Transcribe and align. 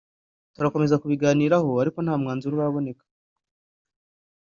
turakomeza 0.55 0.99
kubiganiraho 1.01 1.69
ariko 1.83 1.97
nta 2.01 2.15
mwanzuro 2.21 2.53
uraboneka 2.55 3.03